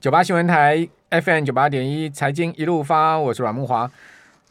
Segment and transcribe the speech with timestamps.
[0.00, 3.90] 九八新闻台 FM 九八点一财经一路发，我是阮木华。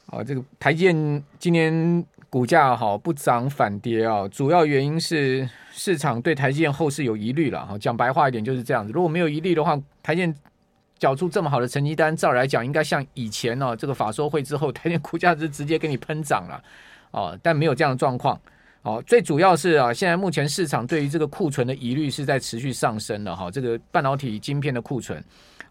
[0.06, 7.66] 哦，这个台建今年股价好不涨反跌啊，主要原因是市场对台积电后市有疑虑了。
[7.66, 8.94] 哈，讲白话一点就是这样子。
[8.94, 10.32] 如果没有疑虑的话，台建
[11.00, 16.64] 缴出这么好的成绩单，照来讲应该像以前呢，这个法说会之后，台积电股价是直接给你喷涨了。
[17.10, 18.40] 哦，但没有这样的状况。
[18.82, 23.52] 哦，最主要是啊，现在目前市场对于这个库存的疑虑是在持续上升的哈。
[23.52, 25.22] 这个半导体晶片的库存，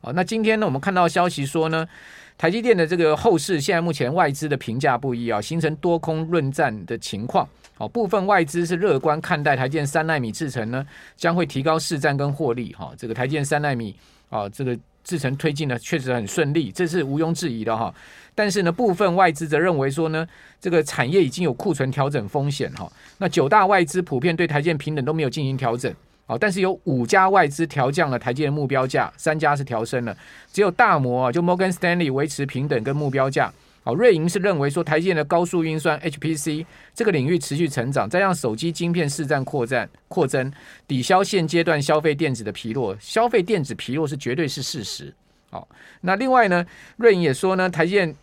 [0.03, 1.89] 啊，那今天呢，我们看到消息说呢，
[2.37, 7.49] 台积电的这个后市现在目前外资的评价不一啊，形成多空论战的情况。
[7.79, 10.87] 哦，部分外资是乐观看待台积电三纳米制程呢，
[11.17, 12.75] 将会提高市占跟获利。
[12.75, 13.97] 哈，这个台积电三纳米
[14.29, 14.77] 啊，这个
[15.09, 17.93] 制成推进呢确实很顺利，这是毋庸置疑的哈。
[18.35, 20.29] 但是呢，部分外资则认为说呢，
[20.61, 22.87] 这个产业已经有库存调整风险哈。
[23.17, 25.91] 那九大外资普遍对台建平等都没有进行调整，
[26.27, 30.15] 好，但是有五家外资调降了台积电目标价，三家是调升了，
[30.53, 33.51] 只有大摩啊，就 Morgan Stanley 维持平等跟目标价。
[33.89, 40.53] 好，瑞银是认为说台积电的高速运算 HPC 这个领域持续成长，再让手机晶片市占扩占扩增，
[40.87, 42.95] 抵消现阶段消费电子的疲弱。
[43.01, 45.15] 消费电子疲弱是绝对是事实。
[45.49, 45.67] 好，
[46.03, 46.67] 那另外呢，
[46.99, 48.15] 瑞银也说呢，台积电。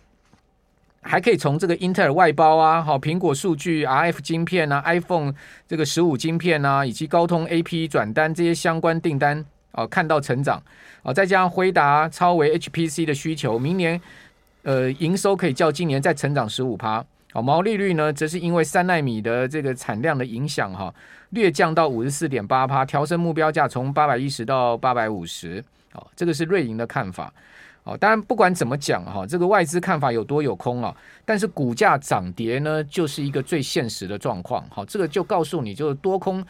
[1.02, 5.34] 还可以从这个英特尔外包啊，好，苹果数据 RF 晶片啊，iPhone
[5.68, 10.62] 这个十五晶片啊，以及高通 AP 转单这些相关订单啊，看到成长
[11.04, 14.02] 啊，再加上辉达、超微 HPC 的需求，明年
[14.66, 20.92] 呃营收可以较今年再成长十五趴，好，毛利率呢，则是因为三奈米的这个产量的影响哈，
[21.30, 27.32] 略降到五十四点八趴，调升目标价从八百一十到八百五十，好，这个是瑞银的看法。
[27.84, 30.92] 哦，当然不管怎么讲哈，这个外资看法有多有空啊，
[31.24, 34.66] 但是股价涨跌呢，就是一个最现实的状况。
[34.72, 36.44] 好，这个就告诉你，就是多空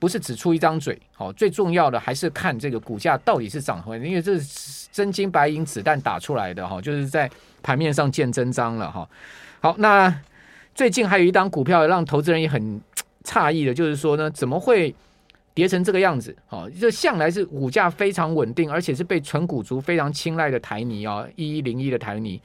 [0.00, 7.30] 不是只出一张嘴，好，最重要的还是看这个股价到底是涨回，因为这是真金白银子弹打出来的哈，就是在
[7.62, 9.08] 盘面上见真章了哈。
[9.60, 10.12] 好，那
[10.74, 12.80] 最近还有一档股票让投资人也很
[13.22, 14.92] 诧异的，就是说呢，怎么会？
[15.52, 22.40] 跌成这个样子，哦，这向来是股价非常稳定，而且是被纯股族非常青睐的台泥哦，一一零一的台泥，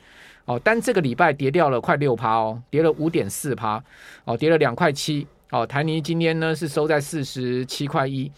[0.45, 3.81] 哦，但这个礼拜跌掉了快六趴哦，跌了五点四趴，
[4.25, 8.29] 哦，跌了两块七，哦，台泥今天呢是收在四十七块一。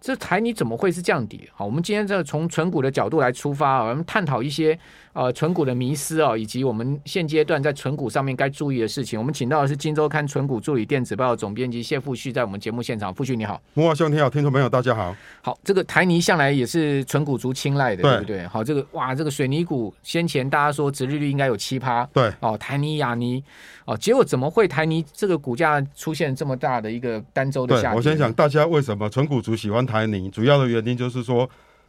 [0.00, 1.40] 这台泥怎么会是这样跌？
[1.52, 4.78] 好，我们今天这从纯股的角度来出发，我们探讨一些
[5.16, 9.18] 呃存股的迷失啊，以及我们现阶段在存股上面该注意的事情。
[9.18, 13.14] 我们请到的是《金周刊》存股助理电子报总编辑谢富旭，在我们节目现场。
[13.14, 15.16] 富旭你好，慕驊兄你好，听众朋友大家好。
[15.40, 18.46] 好，这个台泥向来也是存股族青睐的，对，对不对？
[18.46, 23.42] 好，这个哇，这个水泥股先前大家说殖利率应该有七趴，对，哦，台泥、亚泥。
[23.86, 27.96] 哦，结果怎么会台泥这个股价出现这么大的一个单周的下跌？
[27.96, 31.48] 我先想大家为什么存股族喜欢台泥，主要的原因就是说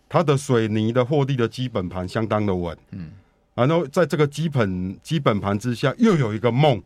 [0.09, 3.11] 它的水泥的货地的基本盘相当的稳，嗯，
[3.55, 6.81] 然后在这个基本基本盘之下，又有一个梦，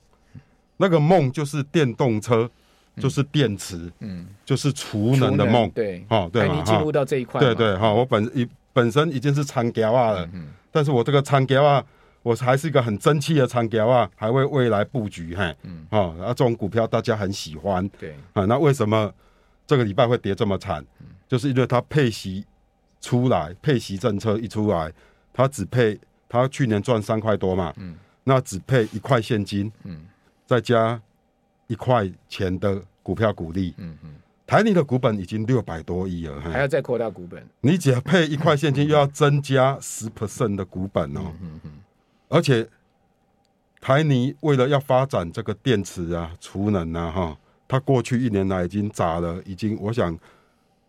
[0.78, 2.50] 那个梦就是电动车，
[2.98, 11.84] 就是电池，嗯，就是储能的梦，对，哦，对，台泥进入到这一块，对对，哈，我本已本身已经是长胶啊了，嗯，但是我这个长胶啊。
[12.24, 19.12] 我还是一个很争气的长条啊，还为未来布局哈，嗯，哦，然后这种股票大家很喜欢，对，啊，那为什么
[19.66, 20.86] 这个礼拜会跌这么惨？
[21.00, 22.46] 嗯，就是因为它配息
[23.02, 24.94] 出来，配息政策一出来，
[25.34, 30.06] 他只配，他去年赚三块多嘛，嗯，那只配一块现金，嗯，
[30.46, 31.02] 再加
[31.68, 41.72] 一块钱的股票股利，嗯嗯，台泥的股本已经六百多亿了，还要再扩大股本，你只要配一块现金，又要增加十 percent 的股本哦，嗯嗯。
[42.30, 42.68] 而且
[43.82, 47.38] 台泥为了要发展这个电池啊、储能啊，哈，
[47.68, 50.16] 它过去一年来已经砸了，已经我想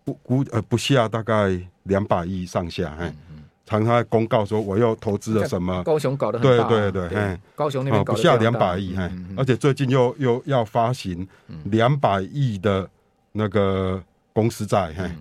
[0.04, 11.26] 不估呃不下大概两百亿上下，哎、嗯，常常公告说我又投资了什么，高雄搞得很大，对对对，哎，高雄那边不下两百亿，哎，而且最近又又要发行
[11.64, 12.88] 两百亿的
[13.32, 14.02] 那个
[14.32, 15.16] 公司债，哎，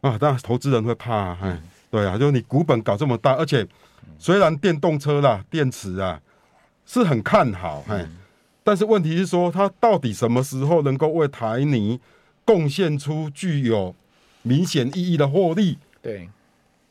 [0.00, 1.60] 啊，当然投资人会怕，哎，
[1.90, 3.66] 对啊，就是你股本搞这么大，而且。
[4.20, 6.20] 虽然电动车啦、电池啊
[6.84, 8.04] 是很看好，哎，
[8.64, 12.00] 但是问题是说，它到底什么时候能够为台泥
[12.48, 13.94] 贡献出具有
[14.40, 15.76] 明显意义的获利？
[16.00, 16.26] 对，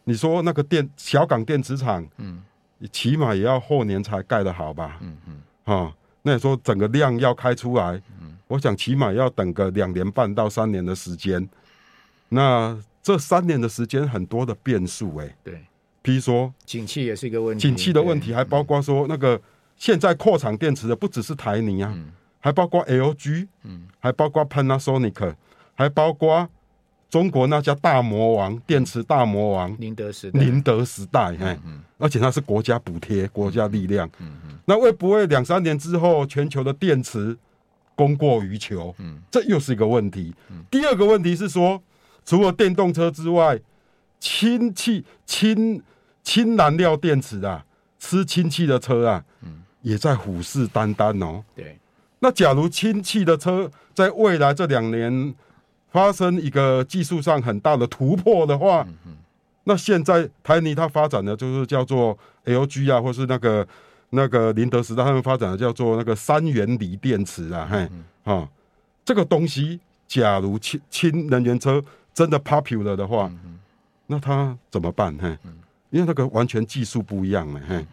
[0.04, 2.44] 你说那个电小港电池厂，嗯，
[2.92, 5.00] 起码也要后年才盖得好吧？
[5.02, 11.50] 嗯嗯，啊，那你说整个量要开出来，嗯，我想起码要等个两年半到三年的时间。
[12.30, 15.56] 那这三年的时间很多的变数，哎，对。
[16.04, 17.68] 譬如说，景气也是一个问题。
[17.68, 19.42] 景气的问题还包括说，那个
[19.76, 21.98] 现在扩厂电池的不只是台泥啊，
[22.40, 25.34] 还包括 LG，嗯还包括 Panasonic，
[25.78, 26.50] 还包括
[27.10, 31.58] 中国那家大魔王，电池大魔王，宁德时代，宁德时代，哎，
[31.98, 37.38] 而且它是国家补贴，国家力量，嗯嗯，那会不会两三年之后，全球的电池
[37.96, 38.94] 供过于求？
[38.98, 40.34] 嗯，这又是一个问题。
[40.70, 41.82] 第二个问题是说，
[42.26, 43.58] 除了电动车之外，
[44.20, 45.82] 氢气、氢
[46.24, 47.64] 氢燃料电池啊，
[48.00, 49.62] 吃氢气的车啊，嗯。
[49.84, 51.42] 也在虎视眈眈哦。
[51.56, 51.80] 对，
[52.20, 55.34] 那假如氢气的车在未来这两年，
[55.90, 58.86] 发生一个技术上很大的突破的话，
[59.64, 63.68] 那现在台泥它发展的就是叫做 LG 啊，或是那个
[64.12, 67.90] 那个宁德时代他们发展的叫做那个三元锂电池啊，嘿，
[68.24, 68.48] 啊、
[69.04, 73.32] 这个东西假如氢氢能源车真的 popular 的话，
[74.08, 75.18] 那它怎么办？
[75.22, 75.38] 嘿，
[75.90, 77.86] 因为那个完全技术不一样了，嘿，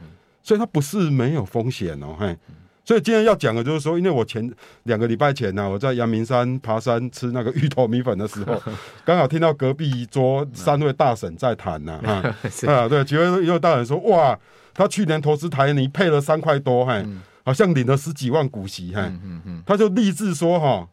[0.43, 2.37] 所以它不是没有风险哦，嘿。
[2.85, 4.53] 所以今天要讲的就是说，因为我前
[4.83, 8.63] 两个礼拜前呢、啊，我在阳明山爬山吃那个芋头米粉的时候，
[9.07, 12.37] 刚好听到隔壁一桌三位大婶在谈呐， 啊，
[12.67, 14.39] 啊，对，几位一位大婶说，哇，
[14.75, 17.03] 他去年投资台泥配了三块多，嘿，
[17.43, 19.11] 好像领了十几万股息，嘿，
[19.65, 20.87] 他就立志说，哈，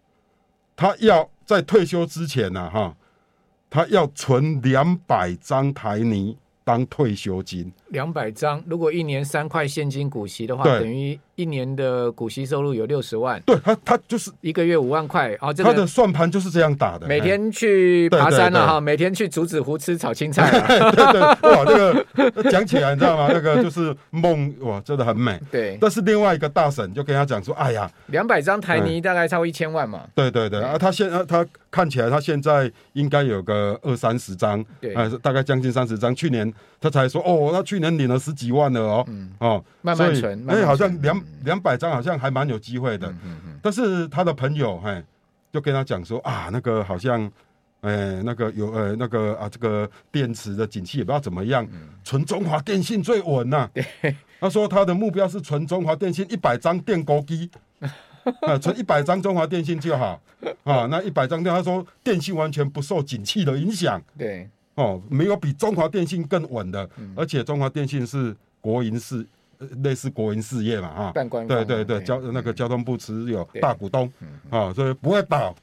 [0.78, 2.96] 他要在退休之前呢，哈，
[3.70, 7.74] 他要存两百张台泥当退休金。
[7.92, 11.20] 两百张，如果一年三块现金股息的话，等于。
[11.36, 17.08] 一年的股息收入有六十万，对他，他就是一个月五万块，哦，他的算盘就是这样打的。
[17.08, 20.52] 每天去爬山了哈，每天去竹子湖吃炒青菜。
[20.92, 23.28] 对对，哇，这个讲起来你知道吗？
[23.34, 25.40] 那个就是梦哇，真的很美。
[25.50, 36.14] 对，但是另外一个大婶就跟他讲说：“哎呀，两百张台泥大概超过一千万嘛。”对对对，啊，他现他看起来他现在应该有个二三十张，对，大概将近三十张。
[36.14, 39.06] 去年他才说哦，他去年领了十几万了哦，
[39.40, 41.22] 哦，慢慢存，哎，好像两。
[41.44, 43.12] 两百张好像还蛮有机会的，
[43.64, 45.04] 但是他的朋友嘿，
[45.52, 47.20] 就跟他讲说啊，那个好像，
[47.82, 51.68] 哎、欸，那个有呃，那个啊，这个电池的景气也不知道怎么样，
[52.04, 53.68] 存、嗯、中华电信最稳呐、
[54.40, 57.50] 他说他的目标是存中华电信一百张电锅机，
[58.42, 60.22] 啊，存一百张中华电信就好。
[60.64, 60.86] 啊。
[60.92, 64.00] 那一百张电，他说电信完全不受景气的影响。
[64.16, 64.48] 对，
[64.82, 69.26] 哦，没有比中华电信更稳的，嗯、而且中华电信是国营事。
[69.84, 71.14] 类似国营事业嘛，哈，
[71.48, 74.12] 对对对，交那个交通部持有大股东，
[74.50, 75.56] 啊，所以不会倒。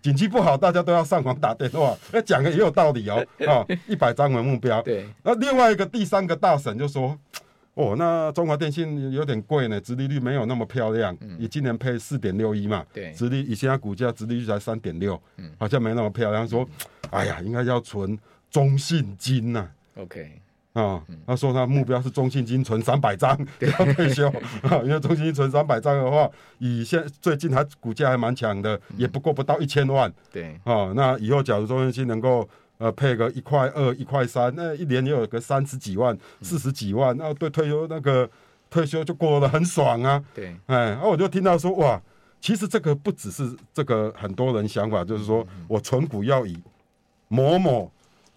[0.00, 4.80] 景气不好，大家都要上网打电话，那讲的也有道理哦， 啊，一百张为目标。
[4.80, 7.14] 对，那另外一个第三个大神就说，
[7.74, 15.20] 哦，那中华电信有点贵呢，殖利率没有那么漂亮，你今年配四点六一嘛，对，殖利以现在股价殖利率才三点六，
[15.58, 16.48] 好像没那么漂亮。
[16.48, 16.66] 说，
[17.10, 18.18] 哎呀，应该要存
[18.52, 19.68] 中信金呐。
[19.96, 20.38] OK。
[20.74, 24.26] 啊，他说他目标是中信金存三百张 要退休
[24.62, 26.26] 啊，因为中信金存三百张的话，
[26.56, 30.10] 以现最近还股价还蛮强的，也不过不到一千万。
[30.32, 38.26] 对，啊，那以后假如中信金能够呃配个一块二、一块三，那一年也有个三十几万、四十几万，那对退休那个
[38.70, 40.24] 退休就过得很爽啊。
[40.34, 42.00] 对，哎，然后我就听到说哇，
[42.40, 46.56] 其实这个不只是这个很多人想法，就是说我存股要以
[47.28, 47.92] 某某。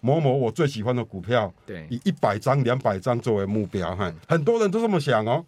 [0.06, 5.44] 某某我最喜欢的股票，对，以一百张、两百张作为目标，哈，很多人都这么想哦，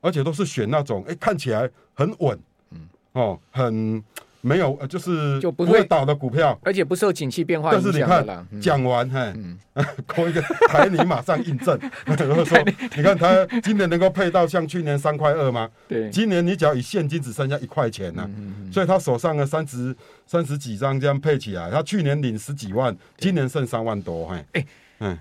[0.00, 2.36] 而且都是选那种，哎，看起来很稳，
[2.70, 4.02] 嗯，哦，很。
[4.46, 7.82] 没有，就是就不会倒的股票，而且不受景气变化影响。
[7.84, 9.32] 但是你看，讲完，嘿，
[10.06, 11.78] 扣一个台泥马上印证。
[12.46, 12.58] 说，
[12.96, 15.68] 你看他今年能够配到像去年三块二吗？
[15.88, 18.30] 对，今年你只要以现金只剩下一块钱了，
[18.72, 19.94] 所以他手上的三十
[20.26, 24.66] 三十几张这样配起来，他去年领十几万，今年剩三万多，嘿，
[25.00, 25.18] 嗯。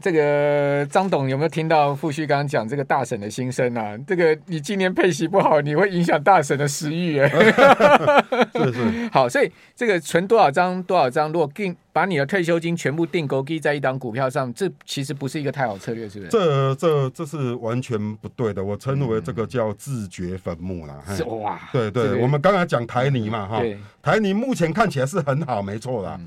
[0.00, 3.96] 这个张董有没有听到傅旭刚刚讲这个大婶的心声啊？
[4.06, 7.28] 这个你今年配息不好，你会影响大婶的食欲哎。
[8.54, 9.08] 是是。
[9.12, 16.30] 好，所以这个存多少张多少张，如果定把你的退休金全部定勾记在一档股票上，这其实不是一个太好策略，是不是？
[16.30, 18.64] 这这这是完全不对的。
[18.64, 21.02] 我称为这个叫自掘坟墓啦。
[21.08, 21.60] 是哇。
[21.72, 23.62] 对对，我们刚才讲台泥嘛哈，
[24.02, 26.18] 台泥目前看起来是很好，没错啦。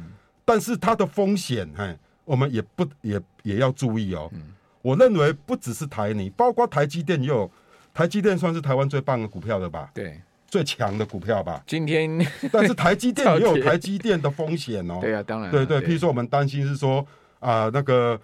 [0.45, 1.97] 但是它的风险，嘿。
[2.25, 4.29] 我们也不也也要注意哦。
[4.33, 7.49] 嗯、我认为不只是台泥，包括台积电也有。
[7.95, 9.87] 台积电算是台湾最棒的股票了吧？
[9.93, 11.63] 对，最强的股票吧。
[11.67, 12.09] 今天，
[12.51, 14.97] 但是台积电也有台积电的风险哦。
[14.99, 15.51] 对啊，当然。
[15.51, 17.05] 对对，譬如说我们担心是说
[17.39, 18.19] 啊、呃，那个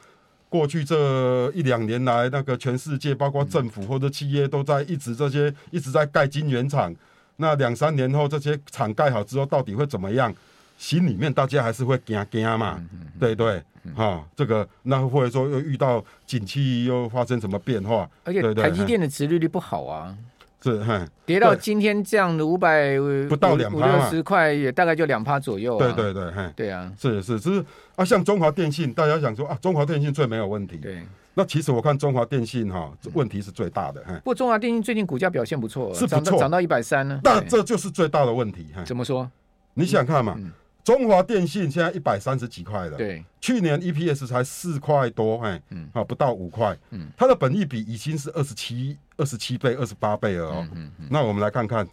[0.50, 6.92] 过去这一两年来，那个全世界包括政府或者企业都在一直这些一直在盖晶圆厂。
[7.36, 10.34] 那两三年后这些厂盖好之后，到底会怎么样？
[10.80, 12.82] 心里面大家还是会惊惊嘛，
[13.20, 13.62] 对对。
[13.96, 18.08] 哈、哦，这个那或者说又遇到景气又发生什么变化？
[18.24, 20.16] 而且台积电的殖利率不好啊。
[20.62, 20.82] 是，
[21.26, 25.78] 跌到今天这样的五百不到两五六十块，也大概就两趴左右。
[25.78, 30.78] 对对对，对啊，是是是啊，像中华电信，大家想说啊，中华电信最没有问题。
[30.78, 31.02] 对，
[31.34, 34.02] 那其实我看中华电信哈，问题是最大的。
[34.02, 37.20] 不过中华电信最近股价表现不错，是不错，涨到一百三呢。
[37.24, 38.68] 那这就是最大的问题。
[38.86, 39.30] 怎么说？
[39.76, 40.38] 你想看嘛？
[40.84, 50.68] 中华电信现在一百三十几块了，对，去年 EPS 才四块多，哎，嗯，好，不到五块，嗯，它的本益比已经是二十七、二十七倍、二十八倍了哦。
[50.74, 51.88] 嗯嗯，那我们来看看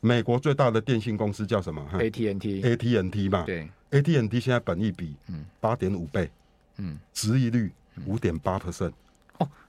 [0.00, 5.44] 美国最大的电信公司叫什么？AT&T，AT&T 嘛，对，AT&T 现在本益比嗯。
[5.60, 6.30] 八点五倍，
[6.76, 7.72] 嗯，殖利率
[8.04, 8.92] 五点八 percent。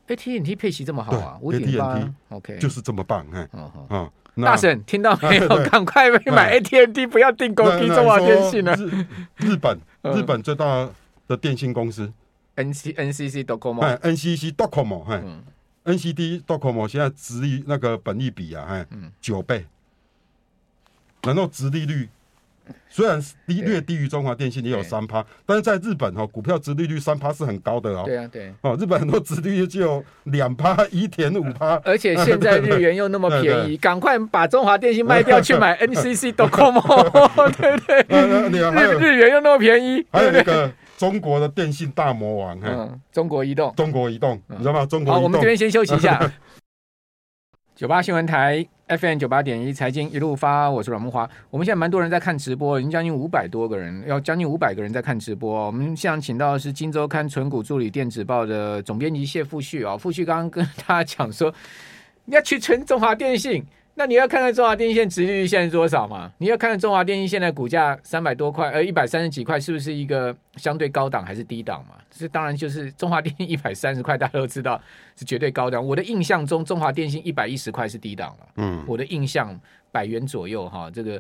[0.08, 2.00] 哦，AT&T 配息这么好啊，五点八
[2.30, 3.48] ，OK，就是这么棒，哎，
[3.90, 4.10] 啊。
[4.40, 5.48] 大婶听到没有？
[5.72, 8.76] 赶快买 AT&T，不要订购中华电信了。
[9.38, 9.80] 日本
[10.16, 10.88] 日本最大
[11.28, 12.14] 的电信公司。
[12.56, 15.04] NC NCC Docomo NCC Docomo
[15.86, 18.86] NCD Docomo 现在殖利那个本利比啊，
[19.20, 19.66] 九倍，
[21.24, 22.08] 然后殖利率。
[22.90, 28.04] 虽然低略低于中华电信也有三趴，但是在日本哦，股票殖利率三趴是很高的哦。
[28.06, 28.54] 对啊，对。
[28.62, 36.82] 哦，日本很多殖利率只有两趴、一点五趴， 而且现在日元又那么便宜， 赶快把中华电信卖掉去买 NCC Docomo，
[37.58, 38.06] 对不对？
[38.08, 44.86] 日日元又那么便宜，还有那个中国的电信大魔王，嗯，中国移动，中国移动，你知道吗？
[44.86, 45.16] 中国移动。
[45.16, 46.32] 好，我们这边先休息一下。
[47.76, 51.30] 九八新闻台 FM 九八点一财经一路发，我是阮木华。
[51.50, 55.66] 我们现在蛮多人在看直播，已经将近五百多个人，要将近五百个人在看直播。
[55.66, 61.54] 我们现在请到的是《金周刊》存股助理电子报的总编辑谢富旭啊，富旭刚刚跟大家讲说，
[62.24, 63.62] 你要去存中华电信。
[64.00, 66.32] 那你要看看中华电信殖利率现在是多少嘛？
[66.38, 71.96] 你要看看中华电信现在股价三百多块，呃，一百三十几块，是不是一个相对高档还是低档嘛？
[72.12, 74.80] 这当然就是中华电信 一百三十块，大家都知道
[75.16, 75.84] 是绝对高档。
[75.84, 78.48] 我的印象中，中华电信一百一十块是低档了。
[78.58, 79.60] 嗯，我的印象
[79.92, 81.20] 百元左右哈，这个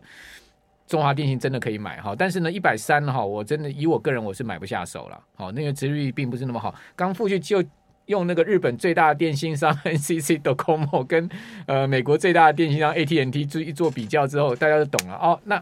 [0.85, 2.13] 中华电信真的可以买哈。
[2.15, 5.19] 但是呢，一百三哈，我真的以我个人我是买不下手了。
[5.33, 6.75] 好，那个殖利率并不是那么好。
[6.95, 7.63] 刚富去就。
[8.07, 11.29] 用那个日本最大的电信商 NCC Docomo 跟
[11.65, 15.39] 呃美国最大的电信商 AT&T 做一做比较之后，大家就懂了哦。
[15.45, 15.61] 那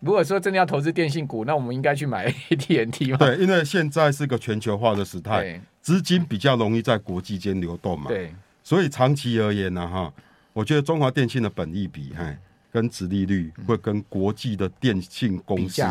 [0.00, 3.18] 如果说真的要投资电信股，那我们应该去买 AT&T 吗？
[3.18, 8.08] 对，因为现在是个全球化的时代，资金比较容易在国际间流动嘛。
[8.08, 10.12] 对，所以长期而言呢、啊，哈，
[10.52, 12.34] 我觉得中华电信的本益比，哈，
[12.72, 15.82] 跟殖利率会跟国际的电信公司、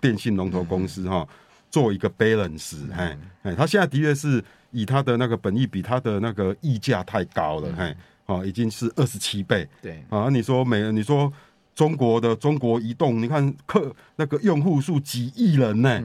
[0.00, 1.26] 电信龙头公司哈
[1.70, 2.92] 做一个 balance。
[2.92, 4.42] 哎哎，他现在的确是。
[4.76, 11.32] 以它的那个本益比，它的那个溢价太高了，嘿，哦，已经是二十七倍，对，啊，你说美，你说
[11.74, 16.02] 中国的中国移动，你看客那个用户数几亿人呢，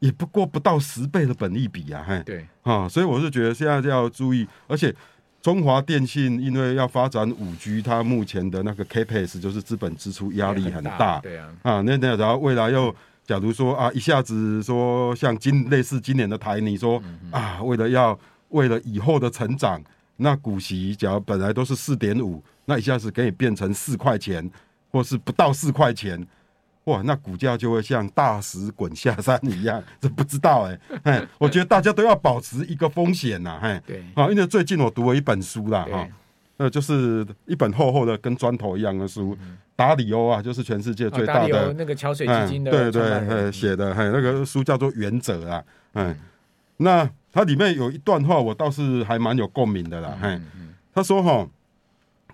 [0.00, 4.92] 也不过不到十倍的本益比啊，嘿，对，啊，所以我是觉得现在就要注意，而且
[5.40, 12.92] 中华电信因为要发展五 G，它目前的那个 CapEx 就是资本支出压力很大，对啊，啊，那那然后未来又。
[13.28, 16.98] 假如说啊，一下子说像今类似今年的台，你说
[17.30, 18.18] 啊，为了要
[18.48, 19.78] 为了以后的成长，
[20.16, 24.50] 那股息假如本来都是四点五，那一下子可以变成四块钱，
[24.90, 26.26] 或是不到四块钱，
[26.84, 36.08] 哇，那股价就会像大石滚下山一样， 这不知道哎、欸，哎， 我觉得大家都要保持一个风险呐，哎，对，啊，因为最近我读了一本书啦，哈。
[36.58, 39.36] 那就是一本厚厚的跟砖头一样的书，
[39.76, 46.16] 达里欧啊，就是全世界最大的、哦、那个桥水基金的，对对，写的，那个书叫做《原则》啊，嗯，
[46.78, 50.42] 那它里面有一段话，我倒是还蛮有共鸣的啦，嗯，
[50.92, 51.48] 他说哈，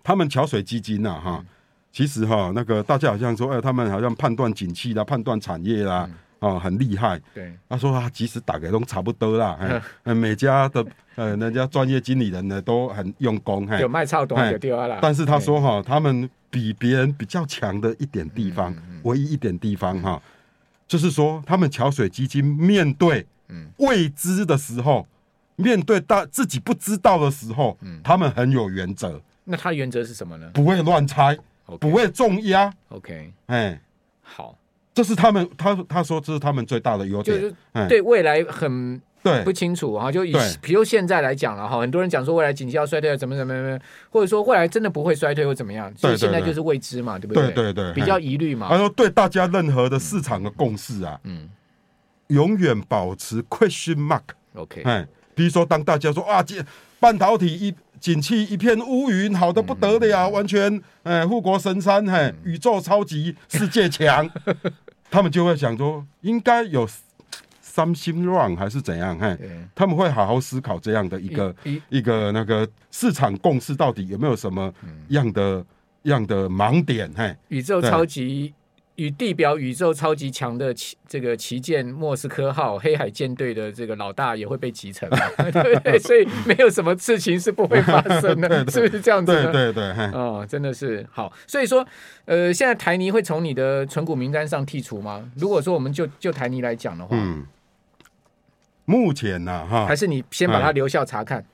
[0.03, 1.45] 他们桥水基金呐，哈，
[1.93, 6.09] 其实哈，那个大家好像说，哎，他们好像判断景气啦，判断产业啦。
[6.45, 7.19] 哦，很厉害。
[7.33, 9.59] 对，他说他其实打给都差不多啦。
[10.05, 10.85] 嗯，每家的
[11.17, 13.67] 呃，人家专业经理人呢都很用功。
[13.79, 14.99] 有卖超多的地方啦。
[15.01, 18.75] 但是他说哈，他们比别人比较强的一点地方，
[19.05, 20.21] 唯一一点地方哈，
[20.87, 23.27] 就是说他们桥水基金面对
[23.79, 25.07] 未知的时候，
[25.57, 29.21] 面对大自己不知道的时候，他们很有原则。
[29.45, 30.51] 那他原则是什么呢？
[30.53, 31.39] 不会乱猜，
[31.81, 32.73] 不会重压。
[32.89, 33.81] OK，哎，
[34.23, 34.59] 好。
[34.95, 37.55] 这是他们，他他说这是他们最大的优点，就是
[37.89, 40.13] 对未来很对不清楚哈。
[40.13, 40.33] 就以
[40.63, 43.79] 比如现在来讲了哈，很多人讲说未来经济要衰退，怎么怎么怎么，
[44.11, 47.51] 或者说未来真的不会衰退或怎么样，所以现在就是未知嘛，对不对？
[47.51, 48.69] 对对对，比较疑虑嘛。
[48.69, 51.49] 他说对大家任何的市场的共识啊，嗯，
[52.29, 54.23] 永远保持 question mark。
[54.55, 56.65] OK，哎，比如说当大家说啊，这
[57.01, 57.75] 半导体一。
[58.01, 64.29] 景气一片乌云，好的不得了，完全哎，护国神山，嘿，宇宙超级世界强，
[65.11, 66.89] 他们就会想说，应该有
[67.63, 69.19] something wrong 还是怎样？
[69.19, 69.39] 嘿，
[69.75, 71.55] 他们会好好思考这样的一个
[71.89, 74.73] 一个那个市场共识到底有没有什么
[75.09, 75.65] 样的
[76.03, 77.13] 样的盲点？
[77.17, 78.55] 嘿，宇宙超级。
[78.97, 85.09] 与地表宇宙超级强的旗这个旗舰莫斯科号黑海舰队的这个老大也会被集成，
[85.51, 85.99] 对不对？
[85.99, 89.33] 所以没有什么事情是不会发生的，对对是不是这样子？
[89.51, 91.33] 对对对，哦，真的是好。
[91.47, 91.85] 所以说，
[92.25, 95.29] 呃，现在台泥会从你的存股名单上剔除吗？
[95.37, 97.45] 如果说我们就就台泥来讲的话，嗯，
[98.85, 101.45] 目前呢、啊，哈，还是你先把它留校查看？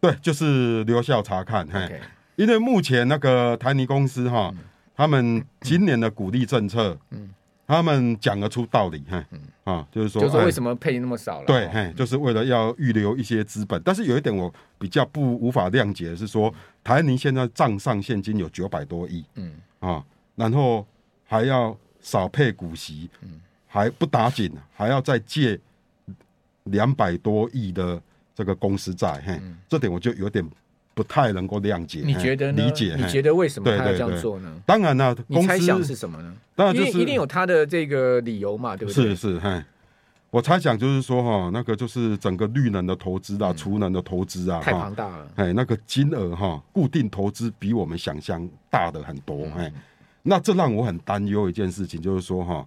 [0.00, 2.00] 对，就是留校查看，嘿
[2.36, 4.50] 因为目前那个台泥公司哈。
[4.54, 4.60] 嗯
[4.96, 7.28] 他们今年的鼓励政策，嗯，
[7.66, 9.22] 他们讲得出道理，哈，
[9.64, 11.46] 啊，就是说，就是为什么配那么少了？
[11.46, 13.80] 对，嘿，就是为了要预留一些资本。
[13.84, 20.02] 但是有一点我比较不无法谅解的是说，台泥现在账上现金有九百多亿，嗯，啊，
[20.34, 20.86] 然后
[21.26, 25.60] 还要少配股息，嗯，还不打紧，还要再借
[26.64, 28.00] 两百多亿的
[28.34, 29.38] 这个公司债，嘿，
[29.68, 30.42] 这点我就有点。
[30.96, 32.64] 不太能够谅解，你觉得呢？
[32.64, 32.96] 理解？
[32.98, 34.50] 你觉得为什么他要这样做呢？
[34.64, 36.32] 当然了，你猜想是什么呢？
[36.54, 39.14] 当然就是一定有他的这个理由嘛，对不对？
[39.14, 39.62] 是是，嘿，
[40.30, 45.28] 我猜想就是说哈，那个就是整个绿能的投资啊，储能的投资啊，太庞大了。
[45.34, 49.46] 哎，那个金额哈，固定投资比我们想象大的很多。
[49.54, 49.70] 哎，
[50.22, 52.66] 那这让我很担忧一件事情，就是说哈，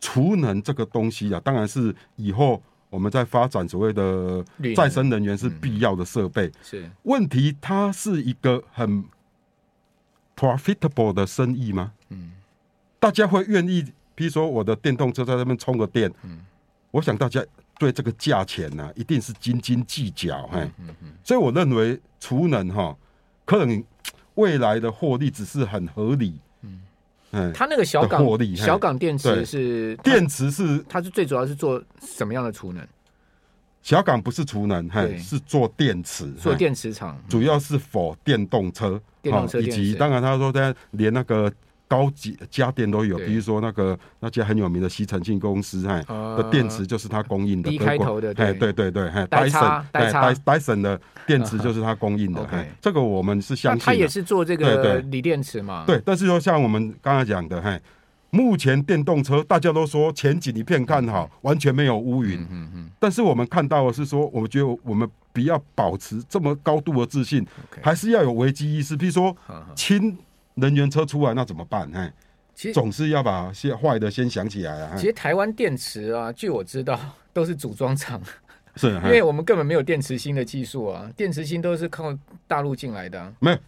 [0.00, 2.62] 储能这个东西啊，当然是以后。
[2.90, 4.44] 我们在发展所谓的
[4.76, 6.90] 再生能源是必要的设备，是。
[7.04, 9.04] 问题，它是一个很
[10.36, 11.92] profitable 的生意吗？
[12.08, 12.32] 嗯，
[12.98, 16.40] 大家会愿意，比如说我的电动车在那边充个电，嗯，
[16.90, 17.44] 我想大家
[17.78, 20.68] 对这个价钱呢，一定是斤斤计较，嘿，
[21.22, 22.96] 所以我认为储能哈，
[23.44, 23.84] 可能
[24.34, 26.40] 未来的获利只是很合理。
[27.32, 28.24] 嗯，它那个小港
[28.56, 32.86] 小港电池是电池是它是最主要是做什么样的储能？
[33.82, 41.52] 小港不是储能，嘿，是做电池，做电池厂，主要是 for 电动车，电动车以及当然他说在连那个。
[41.90, 46.00] 高级家电都有，比如说那个那家很有名的吸尘器公司，哎，
[46.36, 47.76] 的电池就是他供应的。
[47.78, 52.44] 开头的，哎，对对对，哎，戴森，戴戴森的电池就是他供应的。
[52.54, 53.84] 哎，这个我们是相信。
[53.84, 55.82] 他也是做这个锂电池嘛？
[55.84, 57.80] 对，但是说像我们刚才讲的，哎，
[58.30, 62.38] 目前电动车大家都说前景一片看好，完全没有乌云。
[62.52, 62.90] 嗯嗯。
[63.00, 67.44] 但是我们看到的是说，我觉得我们不要保持这么高度的自信，
[67.82, 68.96] 还是要有危机意识。
[68.96, 69.36] 比如说，
[69.74, 70.16] 氢。
[70.54, 71.90] 能源车出来那怎么办？
[71.94, 72.12] 哎，
[72.54, 74.94] 其实总是要把些坏的先想起来啊。
[74.96, 76.98] 其实台湾电池啊，据我知道
[77.32, 78.20] 都是组装厂，
[78.76, 83.32] 是，因为我们根本没有电池芯的技术啊，电池芯都是靠大陆进来的啊。
[83.38, 83.58] 没有，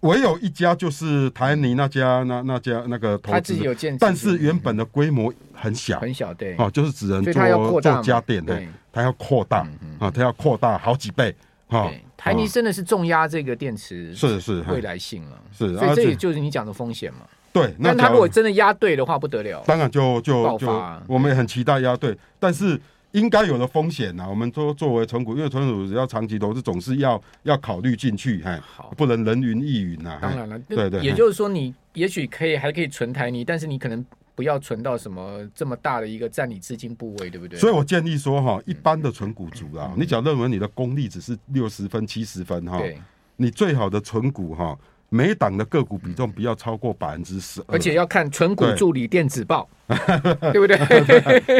[0.00, 8.62] 唯有一家就是台泥那家，那那家那个投资，他自己有建，但是原本的规模很小，很小，对，哦，就是只能做做家电的，
[8.92, 9.66] 他要扩大
[9.98, 11.34] 啊，他要扩大好几倍。
[11.68, 17.20] 好，台泥真的是重压这个电池，是是未来性了，是，所以这也就是你讲的风险嘛。
[17.52, 20.68] 对，那他如果真的压对的话，不得了，当然就就就
[21.06, 22.80] 我们也很期待压对，但是
[23.12, 30.18] 应该有的风险呢，我们作作为存股，因为存股要长期投资，总是要要考虑进去，哎，好，不能人云亦云呐。
[30.20, 34.04] 当然了，对对，也就是说，你也许可以还可以存台泥，但是你可能。
[34.38, 37.58] 不要存到什么这么大的一个占你资金部位，对不对？
[37.58, 42.80] 所以我建议说哈，一般的存股族啊，你只要认为你的功力只是六十分、七十分哈，
[43.34, 49.68] 你最好的存股哈，每档的个股比重不要超过百分之十二，而且要看存股助理电子报，
[50.52, 50.76] 对不对？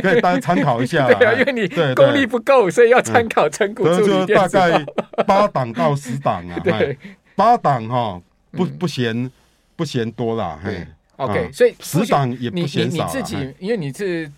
[0.00, 1.08] 可以大家参考一下。
[1.18, 4.68] 对啊，因为你功力不够，所以要参考存股助理电子报。
[4.70, 4.86] 大概
[5.26, 6.96] 八档到十档啊， 对，
[7.34, 9.28] 八档哈，不不嫌
[9.74, 10.86] 不嫌多啦，嘿。
[11.18, 12.96] OK，所以十档也不嫌少。
[12.96, 14.30] 你你自己，因为你是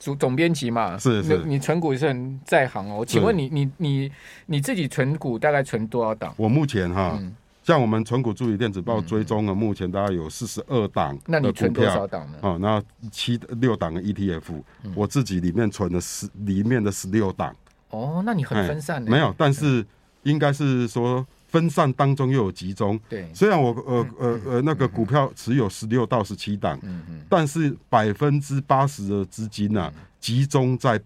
[0.00, 3.04] 总总编辑嘛，是是，你存股也是很在行哦。
[3.06, 4.12] 请问你你你
[4.46, 6.34] 你自己存股大概存多少档？
[6.36, 7.16] 我目前哈，
[7.62, 11.16] 像我们存股助理电子报追踪的，目前大概有四十二档。
[11.26, 12.38] 那你存多少档呢？
[12.42, 14.60] 啊，那七六档的 ETF，
[14.96, 17.54] 我自己里面存了十里面的十六档。
[17.90, 19.08] 哦，那你很分散的。
[19.08, 19.86] 没有，但是
[20.24, 21.24] 应该是说。
[21.48, 23.28] 分散当中又有集中，对。
[23.34, 31.00] 虽然我呃呃呃那个股票持有十六到十七档，嗯嗯，但是百分之八十的资金呢，集中在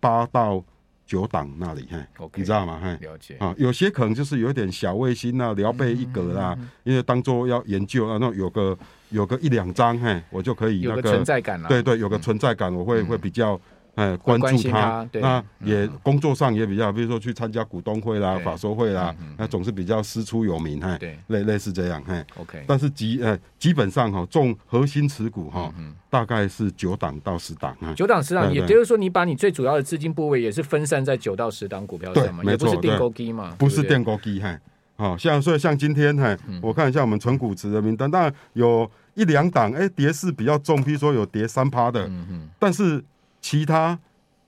[0.00, 0.64] 八到
[1.04, 1.98] 九档那里，嘿，
[2.34, 2.80] 你知道吗？
[2.82, 3.36] 嘿，了解。
[3.38, 8.76] 啊，有些可能就是有点小卫星啊，聊备一格啦，因为当做要研究啊，那有个
[9.10, 13.60] 有个一两张，嘿，我就可以那个存在感了，对对，有个存在感，我会会比较
[13.94, 22.64] 哎，关注他，那也工作上也比较，比如说去参加股东会啦、法说会啦，那总是比较师出有名，哈，类类似这样，哈，OK。
[22.66, 25.70] 但是基呃基本上哈，重核心持股哈，
[26.08, 34.58] 大概是九档到十档啊，九档十档，也就是说你把你最主要的资金部位也是分散在九到十档股票上嘛，也不是定钩机嘛，不是定钩机，哈，
[34.96, 42.10] 好像所以像今天哈，我看一下我们纯股池的名单，当然有一两档哎跌势比较重，比如说有跌三趴的，
[42.58, 43.04] 但是。
[43.42, 43.98] 其他，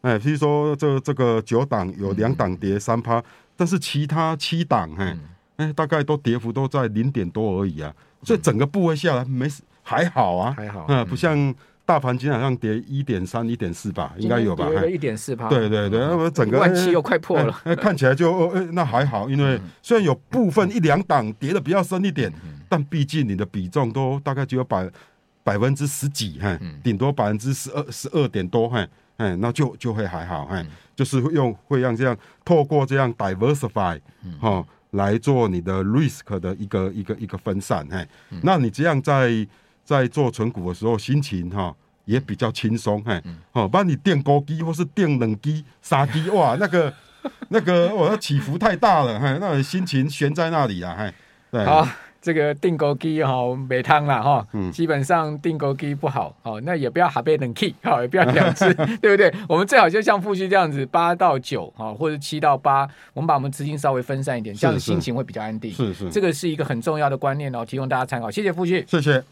[0.03, 3.25] 哎，譬如说这这个九档有两档跌三趴，嗯、
[3.57, 5.19] 但是其他七档，哎，
[5.57, 9.49] 哎，大概都跌幅都在零点多而已啊，所以整个部位下来没
[9.83, 11.53] 还好啊，还好，嗯，不像
[11.85, 14.71] 大盘今天好像跌一点三、一点四吧，应该有吧？
[14.87, 22.33] 一点四吧，对对对，那么整个万七又快破了，哎，看起来就哎那还好，因为虽然有部分一两档跌的比较深一点，
[22.69, 24.89] 但毕竟你的比重都大概只有百。
[25.45, 28.85] 百分之十几，哈，顶多百分之十二、十二点多，哈，
[29.19, 34.01] 哎，那就就会还好，哈、嗯，就是用会让这样透过这样 diversify，
[34.41, 39.47] 哈、哦，来做你的 risk 的一个一个一个分散，哈、嗯，那你这样在
[39.85, 41.77] 在做存股的时候，心情哈、哦、
[42.07, 43.15] 也比较轻松，哈，
[43.53, 46.93] 好、嗯，把、哦、你电高机或是电冷机、杀机， 哇，那个
[47.51, 51.13] 那个我要起伏太大了，哈，那心情悬在那里了，哈，
[51.51, 51.65] 对。
[51.67, 51.87] 好
[52.25, 59.31] 这个定格机哈没汤了哈，基本上定格机不好哦，那也不要哈贝冷 key 好，也不要两只， 对不对？
[59.47, 65.71] 我们最好就像富旭这样子，八到九哈，或者七到八，我们把我们资金稍微分散一点，这样子心情会比较安定。
[65.71, 68.31] 是是，这个是一个很重要的观念哦，提供大家参考。
[68.31, 69.23] 谢谢富旭，谢谢。